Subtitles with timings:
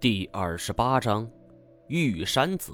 [0.00, 1.30] 第二十八章，
[1.88, 2.72] 玉山子。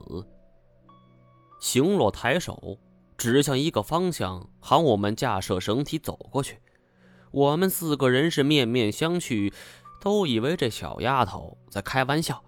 [1.59, 2.79] 行洛抬手
[3.19, 6.61] 指向一个方向，喊我们架设绳梯走过去。
[7.33, 9.53] 我们四个人是面面相觑，
[10.01, 12.41] 都以为这小丫头在开玩笑。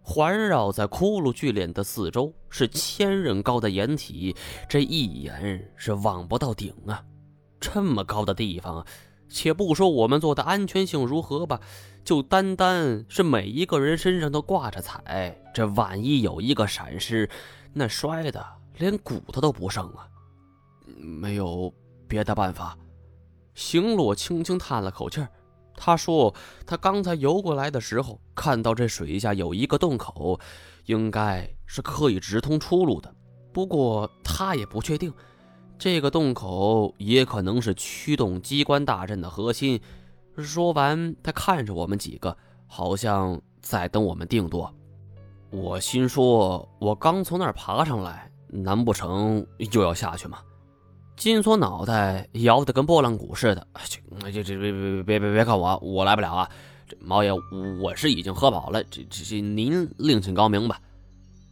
[0.00, 4.36] 环绕在骷髅巨脸的四周是千人高的掩体，
[4.68, 7.04] 这一眼是望不到顶啊！
[7.58, 8.86] 这么高的地方。
[9.28, 11.60] 且不说我们做的安全性如何吧，
[12.04, 17.28] 就单单是每一个人身上都挂着彩，这万一有一个闪失，
[17.72, 18.44] 那摔的
[18.78, 20.08] 连骨头都不剩啊！
[20.96, 21.72] 没有
[22.06, 22.76] 别的办法。
[23.54, 25.26] 行洛轻轻叹了口气，
[25.76, 30.40] 他说他刚才游过来的时候，看到这水下有一个洞口，
[30.86, 33.14] 应该是可以直通出路的，
[33.52, 35.12] 不过他也不确定。
[35.78, 39.80] 这个洞口也可能是驱动机关大阵的核心。
[40.36, 44.74] 说完，他看着我们几个，好像在等我们定夺。
[45.50, 50.38] 我心说：我刚从那儿爬上来，难不成又要下去吗？
[51.16, 53.66] 金锁脑袋摇得跟拨浪鼓似的。
[54.20, 56.50] 这这这别别别别别看我，我来不了啊！
[56.86, 57.32] 这毛爷，
[57.82, 60.80] 我是已经喝饱了，这这这您另请高明吧。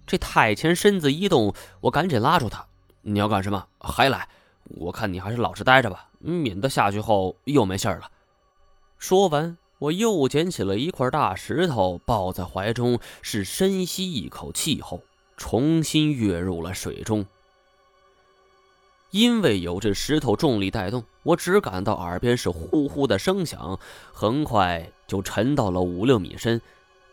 [0.06, 2.64] 这太前身子一动，我赶紧拉住他。
[3.08, 3.64] 你要干什么？
[3.78, 4.28] 还来？
[4.64, 8.10] 我看你还是老实待着吧，免得下去后又没信儿了。
[8.98, 15.00] 说完，我又捡起了一块大石头，抱在怀中，是深吸一口气后，
[15.36, 17.24] 重新跃入了水中。
[19.12, 23.78] 因为有这石头重力带动，我只感到耳边是呼呼的声响，
[24.12, 26.60] 很快就沉到了五六米深。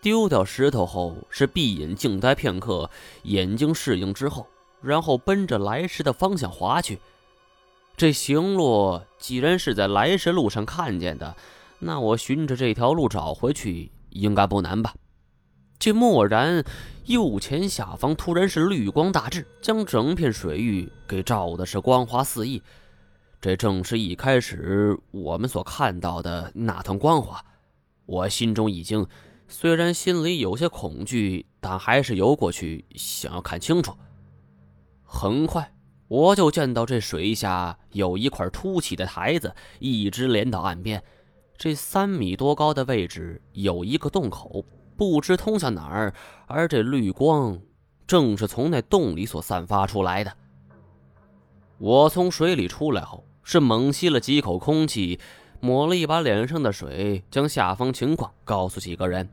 [0.01, 2.89] 丢掉石头后，是闭眼静待片刻，
[3.25, 4.47] 眼睛适应之后。
[4.83, 6.99] 然后奔着来时的方向划去。
[7.95, 11.35] 这行路既然是在来时路上看见的，
[11.79, 14.93] 那我循着这条路找回去应该不难吧？
[15.79, 16.63] 这蓦然，
[17.05, 22.61] 右前下方突然是绿光大炽，将整片水域给照的是光华四溢。
[23.41, 27.43] 这正是一开始我们所看到的那团光华。
[28.05, 29.05] 我心中一惊，
[29.47, 33.93] 虽然心里有些恐惧，但还是游过去，想要看清楚。
[35.13, 35.71] 很快，
[36.07, 41.01] 我就见到这水下有一块凸起的台子，一直连到岸边。
[41.55, 44.65] 这三米多高的位置有一个洞口，
[44.97, 46.11] 不知通向哪儿。
[46.47, 47.61] 而这绿光
[48.07, 50.33] 正是从那洞里所散发出来的。
[51.77, 55.19] 我从水里出来后，是猛吸了几口空气，
[55.61, 59.29] 抹了一把脸上的水，将下方情况告诉几个人。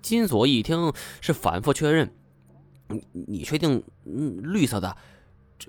[0.00, 2.14] 金锁一听，是反复确认
[2.86, 3.82] ：“你你确定？
[4.04, 4.96] 嗯，绿色的。”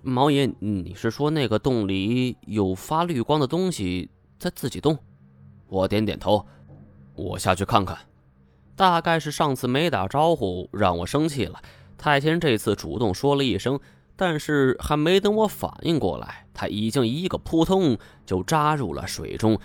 [0.03, 4.97] 毛爷，你是说那个洞里有发绿光的东西在自己动？
[5.68, 6.46] 我点点头，
[7.16, 7.97] 我下去看看。
[8.75, 11.62] 大概是上次没打招呼让我生气了，
[11.97, 13.79] 太监这次主动说了一声，
[14.16, 19.57] 但是还没等我反应过来，他已经一个扑通就扎入了水中。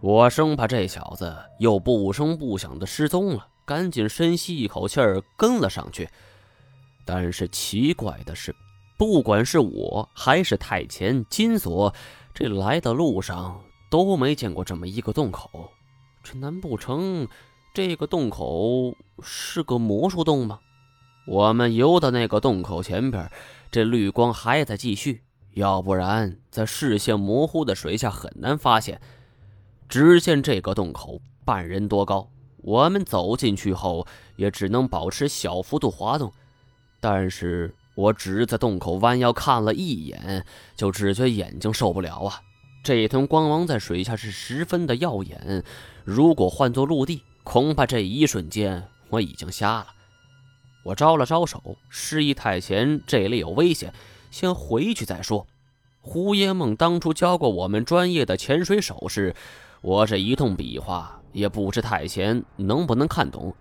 [0.00, 6.08] 我生怕这小子又不声不响的失踪了，赶紧深吸一口气儿跟了上去。
[7.04, 8.54] 但是奇怪的是。
[9.00, 11.94] 不管是我还是太前金锁，
[12.34, 13.58] 这来的路上
[13.90, 15.70] 都没见过这么一个洞口。
[16.22, 17.26] 这难不成
[17.72, 20.60] 这个洞口是个魔术洞吗？
[21.26, 23.26] 我们游到那个洞口前边，
[23.70, 25.22] 这绿光还在继续，
[25.54, 29.00] 要不然在视线模糊的水下很难发现。
[29.88, 34.06] 只见这个洞口半人多高，我们走进去后
[34.36, 36.30] 也只能保持小幅度滑动，
[37.00, 37.74] 但是。
[38.00, 42.40] 我只是在洞口弯腰看了一眼，就只觉眼睛受不了啊！
[42.82, 45.62] 这一团光芒在水下是十分的耀眼，
[46.02, 49.86] 如果换做陆地，恐怕这一瞬间我已经瞎了。
[50.82, 53.92] 我招了招手，示意太前这里有危险，
[54.30, 55.46] 先回去再说。
[56.00, 59.34] 胡爷梦当初教过我们专业的潜水手势，
[59.82, 63.54] 我这一通比划，也不知太前能不能看懂。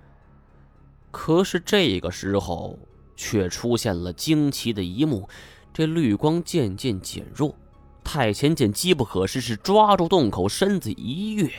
[1.11, 2.79] 可是这个时候。
[3.19, 5.27] 却出现了惊奇的一幕，
[5.73, 7.53] 这绿光渐渐减弱。
[8.01, 11.51] 太前见机不可失，是抓住洞口，身子一跃，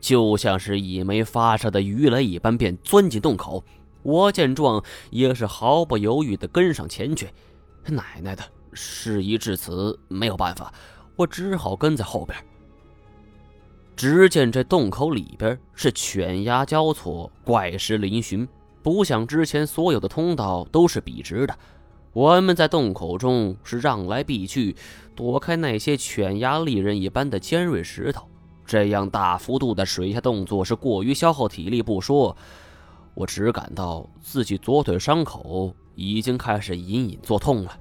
[0.00, 3.62] 就像是一枚发射的鱼雷一般，便钻进洞口。
[4.02, 7.28] 我见状，也是毫不犹豫地跟上前去。
[7.86, 8.42] 奶奶的，
[8.72, 10.74] 事已至此，没有办法，
[11.14, 12.36] 我只好跟在后边。
[13.94, 18.48] 只见这洞口里边是犬牙交错，怪石嶙峋。
[18.82, 21.56] 不像之前所有的通道都是笔直的，
[22.12, 24.76] 我们在洞口中是让来避去，
[25.14, 28.28] 躲开那些犬牙利刃一般的尖锐石头。
[28.64, 32.36] 这样大幅度的水下动作是过于消耗体力不说，
[33.14, 37.78] 我只感到自己左腿伤口已经开始隐隐作痛了。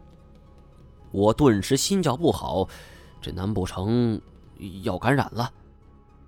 [1.11, 2.67] 我顿时心叫不好，
[3.21, 4.21] 这难不成
[4.83, 5.51] 要感染了？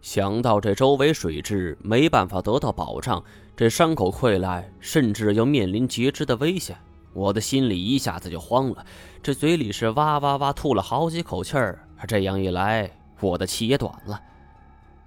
[0.04, 3.24] 想到这周围水质没办法得到保障，
[3.56, 6.76] 这伤口溃烂，甚至要面临截肢的危险，
[7.14, 8.86] 我的心里一下子就慌了，
[9.24, 11.80] 这嘴里是哇哇哇吐了好几口气儿。
[12.06, 12.92] 这样一来，
[13.22, 14.20] 我的气也短了。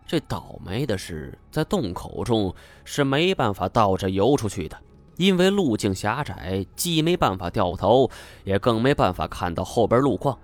[0.06, 4.78] 这倒霉的是，在洞口中是没办法倒着游出去的。
[5.18, 8.10] 因为路径狭窄，既没办法掉头，
[8.44, 10.38] 也更没办法看到后边路况。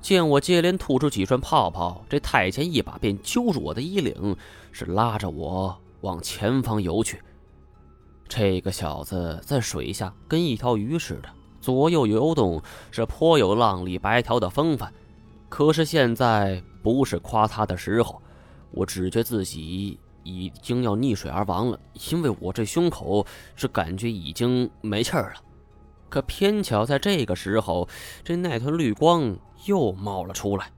[0.00, 4.36] 见我接连吐出几串泡泡，这太监一把便揪住我的衣领，
[4.72, 7.20] 是拉着我往前方游去。
[8.28, 11.28] 这个小子在水下跟一条鱼似的，
[11.60, 14.92] 左右游动，是颇有浪里白条的风范。
[15.48, 18.20] 可是现在不是夸他的时候，
[18.70, 19.98] 我只觉自己。
[20.22, 21.80] 已经要溺水而亡了，
[22.10, 23.26] 因为我这胸口
[23.56, 25.40] 是感觉已经没气儿了。
[26.10, 27.88] 可偏巧在这个时候，
[28.22, 29.34] 这那团绿光
[29.64, 30.70] 又冒了出来。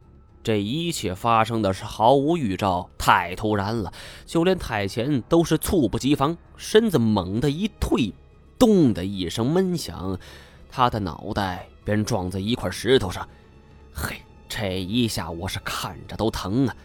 [0.44, 3.92] 这一切发生的是毫无预兆，太突然了，
[4.24, 8.12] 就连太前都是猝不及防，身子猛地一退，
[8.58, 10.16] 咚的一声闷响，
[10.70, 13.28] 他的脑袋便撞在一块石头上。
[13.92, 16.76] 嘿，这一下我是看着都疼啊！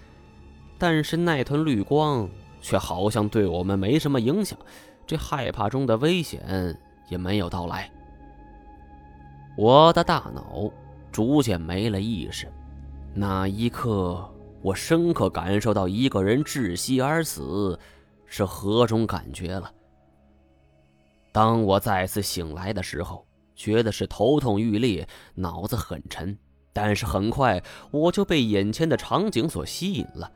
[0.79, 2.27] 但是那团绿光。
[2.59, 4.57] 却好像对我们没什么影响，
[5.05, 6.77] 这害怕中的危险
[7.07, 7.89] 也没有到来。
[9.57, 10.71] 我的大脑
[11.12, 12.48] 逐渐没了意识，
[13.15, 14.24] 那一刻，
[14.62, 17.77] 我深刻感受到一个人窒息而死
[18.27, 19.74] 是何种感觉了。
[21.31, 23.25] 当我再次醒来的时候，
[23.56, 26.38] 觉得是头痛欲裂，脑子很沉，
[26.71, 27.59] 但是很快
[27.89, 30.31] 我就被眼前的场景所吸引了。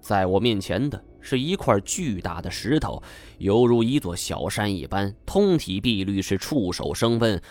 [0.00, 3.02] 在我面前的是一块巨大的石头，
[3.38, 7.42] 犹如一座小山一般，通体碧绿，是触手生温。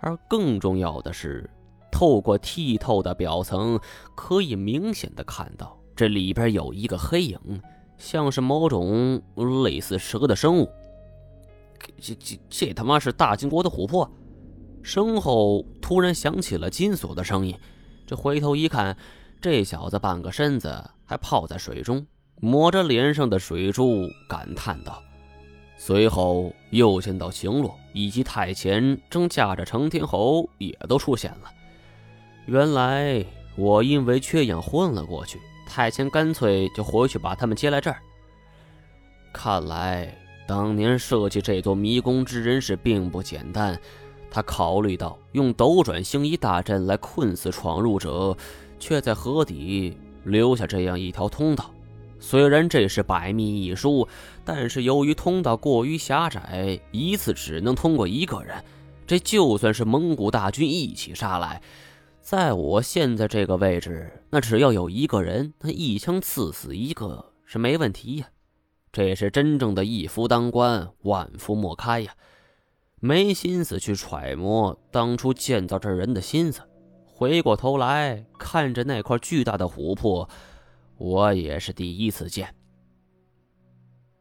[0.00, 1.48] 而更重要的是，
[1.92, 3.78] 透过剔透的表层，
[4.14, 7.38] 可以明显的看到这里边有一个黑影，
[7.98, 9.22] 像是某种
[9.64, 10.68] 类似蛇的生物。
[11.98, 14.10] 这这这他妈是大金国的琥珀！
[14.82, 17.54] 身后突然响起了金锁的声音，
[18.06, 18.96] 这回头一看。
[19.42, 22.06] 这小子半个身子还泡在水中，
[22.42, 25.02] 抹着脸上的水珠，感叹道。
[25.82, 31.50] 随后又见到秦洛以及太前正驾着成天侯也都出现了。
[32.44, 33.24] 原来
[33.56, 37.96] 我因为缺氧昏了过去，太前干脆就回去把他们接来这儿。
[39.32, 40.14] 看来
[40.46, 43.80] 当年设计这座迷宫之人是并不简单，
[44.30, 48.36] 他考虑到用斗转星移大阵来困死闯入者。
[48.78, 49.94] 却在河底
[50.24, 51.70] 留下这样一条通道，
[52.20, 54.06] 虽然这是百密一疏，
[54.44, 58.62] 但是由于通道过于狭窄，一次只能通过一个人。
[59.06, 61.60] 这就算是蒙古大军一起杀来，
[62.20, 68.28] 在我现在这个位置，那只要有一个人，他一枪刺死一个是没问题呀。
[68.92, 72.12] 这是真正的一夫当关，万夫莫开呀，
[73.00, 76.60] 没心思去揣摩当初建造这人的心思。
[77.06, 80.28] 回过头来看着那块巨大的琥珀，
[81.00, 82.54] 我也是第一次见，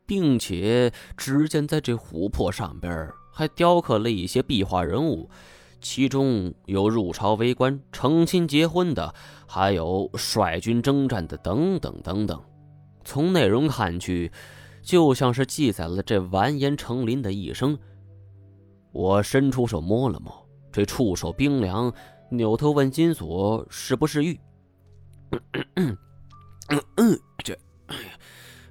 [0.06, 5.30] 并且只见在这琥珀上边还雕刻了一些壁画人物，
[5.82, 9.13] 其中有入朝为官、成亲结婚的，
[9.46, 12.42] 还有率军征战的，等等等等。
[13.03, 14.32] 从内容看去，
[14.82, 17.77] 就像是记载了这完颜成林的一生。
[18.94, 20.34] 我伸出手摸了摸，
[20.72, 21.94] 这触手冰凉。
[22.32, 24.39] 扭头问金锁：“是不是玉
[26.70, 27.58] ？”“嗯嗯嗯，这，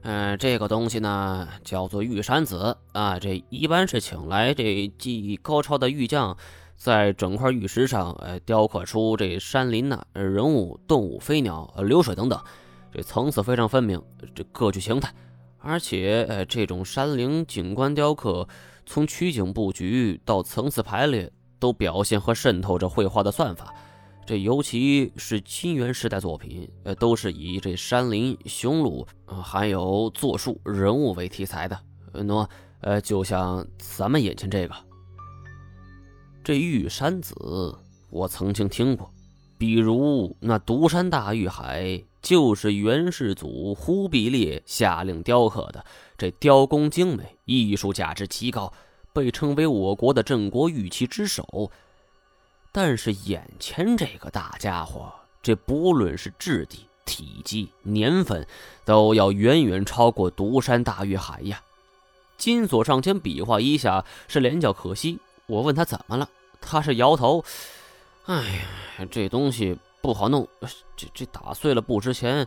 [0.03, 3.19] 嗯，这个东西呢，叫做玉山子啊。
[3.19, 6.37] 这一般是请来这技艺高超的玉匠，
[6.77, 12.41] 在整块玉石上，呃，雕刻出这山林呐、人物、动物、飞鸟、流水等等，
[12.93, 14.03] 这层次非常分明，
[14.35, 15.13] 这各具形态。
[15.59, 18.49] 而且，呃，这种山林景观雕刻，
[18.87, 23.75] 从取景布局到层次排列。”都表现和渗透着绘画的算法，
[24.29, 31.81] 这尤其是金元时代作品，呃，都是以这山林、雄鹿，还有作树人物为题材的。
[32.13, 32.47] 喏，
[32.83, 34.75] 呃，就像咱们眼前这个，
[36.45, 37.35] 这玉山子，
[38.11, 39.11] 我曾经听过，
[39.57, 45.83] 比如那独山大玉海，就是元世祖忽必烈下令雕刻的，
[46.19, 48.71] 这雕工精美，艺术价值极高。
[49.15, 51.71] 被称为我国的镇国玉器之首，
[52.81, 58.47] 但是眼前这个大家伙，这不论是质地、体积、年份，
[58.85, 61.61] 都要远远超过独山大玉海呀。
[62.37, 65.19] 金锁上前比划一下，是连叫可惜。
[65.47, 66.29] 我问他怎么了，
[66.61, 67.45] 他是摇头。
[68.27, 68.37] 哎
[68.97, 70.47] 呀，这东西不好弄，
[70.97, 72.47] 这这打碎了不值钱，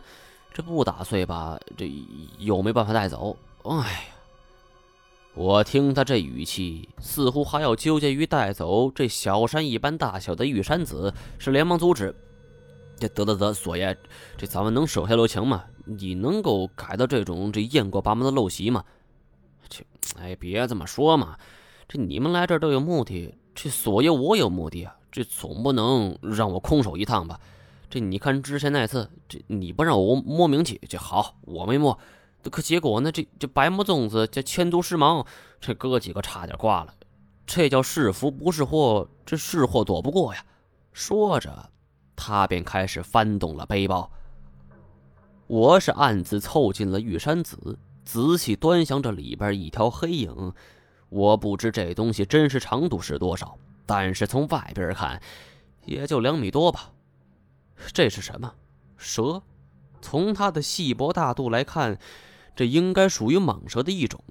[0.50, 1.92] 这不打碎吧，这
[2.38, 3.36] 又没办法带走。
[3.64, 4.00] 哎呀，
[5.34, 12.14] 我听他这语气，似乎还要纠结于带走这小山一般大小的玉山子，是连忙阻止。
[12.98, 13.96] 这得得得，索爷，
[14.36, 15.64] 这咱们能手下留情吗？
[15.86, 18.84] 你能够改到这种这雁过拔毛的陋习吗？
[19.68, 19.82] 这，
[20.18, 21.36] 哎，别这么说嘛！
[21.88, 24.94] 这你们来这儿都有目的，这索爷我有目的啊！
[25.10, 27.40] 这总不能让我空手一趟吧？
[27.90, 31.98] 这你看之前那次，这你不让我摸冥器，这好我没摸，
[32.50, 33.12] 可结果呢？
[33.12, 35.24] 这这白魔宗子这千毒尸芒，
[35.60, 36.94] 这哥几个差点挂了。
[37.46, 40.44] 这叫是福不是祸，这是祸躲不过呀！
[40.92, 41.70] 说着，
[42.16, 44.10] 他便开始翻动了背包。
[45.46, 50.52] 我是暗自凑近了玉山子，仔细端详着里边一条黑影。
[51.08, 55.20] 我不知这东西真实长度是多少，但是从外边看，
[55.84, 56.92] 也就两米多吧。
[57.92, 58.54] 这是什么？
[58.96, 59.42] 蛇？
[60.00, 61.98] 从它的细薄大度来看，
[62.54, 64.22] 这应该属于蟒蛇的一种。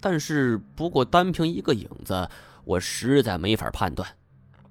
[0.00, 2.28] 但是，不过单凭一个影子，
[2.64, 4.08] 我实在没法判断。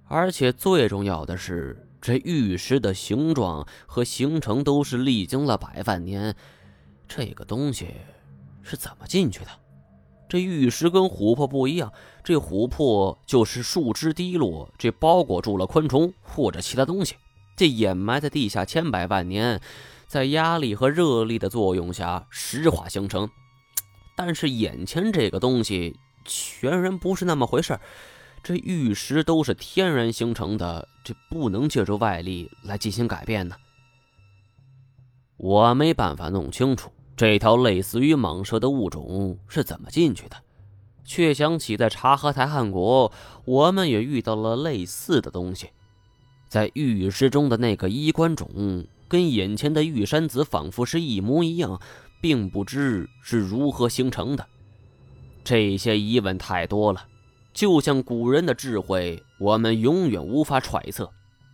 [0.08, 1.82] 而且最重要的是。
[2.02, 6.36] 这玉石的形状和形成都是历经了百万年，
[7.08, 7.88] 这个东西
[8.62, 9.50] 是怎么进去的？
[10.30, 11.92] 这玉石跟琥珀不一样，
[12.24, 17.16] 这琥珀就是树枝滴落，这包裹住了昆虫或者其他东西，
[17.58, 19.60] 这掩埋在地下千百万年，
[20.08, 23.30] 在压力和热力的作用下石化形成。
[24.16, 27.80] 但是眼前这个东西全然不是那么回事。
[28.42, 33.56] 这玉石都是天然形成的，这不能借助外力来进行改变呢。
[35.38, 40.38] 我没办法弄清楚这条类似于蟒蛇的物种是怎么进去的，
[41.04, 43.12] 却想起在察合台汗国，
[43.46, 45.72] 我们也遇到了类似的东西。
[46.48, 51.80] 在玉石中的那个衣冠冢，跟眼前的玉山子仿佛是一模一样，
[52.22, 54.46] 并不知是如何形成的。
[55.44, 57.08] 这些疑问太多了。
[57.54, 61.10] 就像古人的智慧，我们永远无法揣测。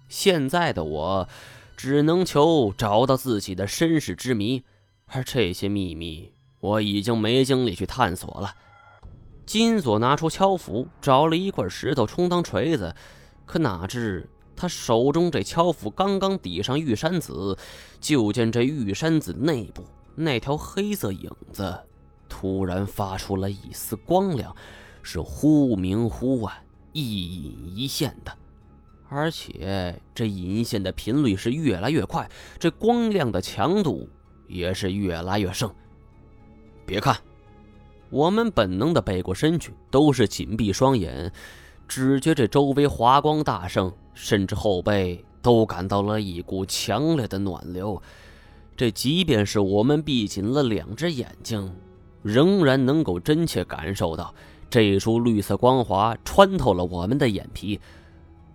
[0.09, 1.29] 现在的我，
[1.77, 4.63] 只能求找到自己的身世之谜，
[5.05, 8.55] 而这些秘密，我已经没精力去探索了。
[9.45, 12.95] 金锁拿出敲斧，找了一块石头充当锤子，
[13.45, 17.57] 可哪知他手中这敲斧刚刚抵上玉山子，
[17.99, 19.83] 就见这玉山子内部
[20.15, 21.79] 那条黑色影子
[22.29, 24.55] 突然发出了一丝光亮。
[25.03, 26.55] 是忽明忽暗，
[26.93, 28.31] 一隐一现的，
[29.09, 32.29] 而且这隐现的频率是越来越快，
[32.59, 34.07] 这光亮的强度
[34.47, 35.73] 也是越来越盛。
[36.85, 37.17] 别看，
[38.11, 41.33] 我们本能的背过身去，都是紧闭双眼，
[41.87, 48.01] 只觉这周围华光大盛，甚至后背都感到了一股强烈的暖流。
[48.75, 51.73] 这即便是我们闭紧了两只眼睛，
[52.23, 54.33] 仍然能够真切感受到。
[54.69, 57.79] 这束绿色光华穿透了我们的眼皮，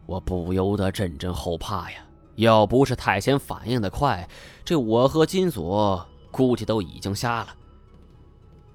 [0.07, 1.99] 我不由得阵阵后怕呀！
[2.37, 4.29] 要不是太监反应的快，
[4.65, 7.55] 这我和金锁估计都已经瞎了。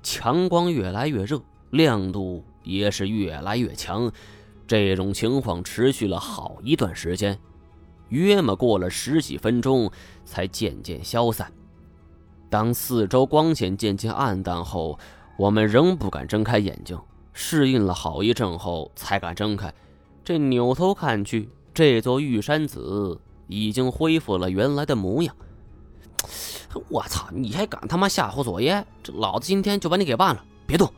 [0.02, 4.12] 强光越来越热，亮度也是越来越强，
[4.72, 7.38] 这种情况持续了好一段时间，
[8.08, 9.92] 约么过了十几分钟
[10.24, 11.52] 才渐渐消散。
[12.50, 14.98] 当四周光线渐渐暗淡后，
[15.38, 16.98] 我们仍不敢睁开眼睛。
[17.34, 19.74] 适应了好一阵后，才敢睁开。
[20.24, 25.36] 这扭头看去，这座玉山子已经恢复了原来的模样。
[26.88, 27.28] 我操！
[27.34, 28.86] 你还敢他妈吓唬左爷？
[29.04, 30.42] 这老子今天就把你给办了！
[30.66, 30.90] 别动！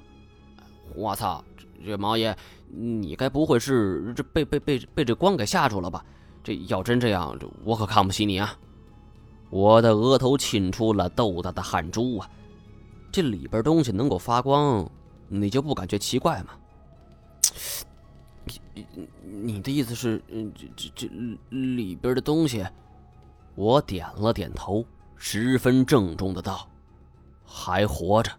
[0.94, 1.44] 我操！
[1.84, 2.38] 这毛爷，
[2.76, 6.04] 你该不会是这被被被被这光给吓住了吧？
[6.44, 8.58] 这要真这样，我可看不起你啊！
[9.50, 12.30] 我的额头沁出了豆大的汗珠啊！
[13.12, 14.90] 这里边东西能够发光。
[15.30, 16.50] 你就不感觉奇怪吗？
[18.74, 18.86] 你
[19.24, 20.22] 你的意思是，
[20.56, 21.08] 这这这
[21.50, 22.66] 里边的东西？
[23.56, 26.68] 我点了点头，十分郑重的道
[27.46, 28.32] ：“还活着。”